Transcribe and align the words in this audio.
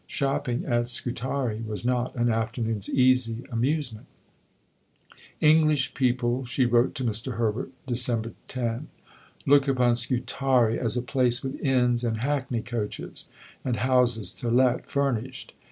Shopping 0.07 0.65
at 0.65 0.87
Scutari 0.87 1.61
was 1.61 1.85
not 1.85 2.15
an 2.15 2.31
afternoon's 2.31 2.89
easy 2.89 3.45
amusement: 3.51 4.07
"English 5.39 5.93
people," 5.93 6.43
she 6.43 6.65
wrote 6.65 6.95
to 6.95 7.03
Mr. 7.03 7.35
Herbert 7.35 7.69
(Dec. 7.87 8.33
10), 8.47 8.87
"look 9.45 9.67
upon 9.67 9.93
Scutari 9.93 10.79
as 10.79 10.97
a 10.97 11.03
place 11.03 11.43
with 11.43 11.59
inns 11.61 12.03
and 12.03 12.17
hackney 12.17 12.63
coaches, 12.63 13.27
and 13.63 13.75
houses 13.75 14.33
to 14.33 14.49
let 14.49 14.89
furnished. 14.89 15.53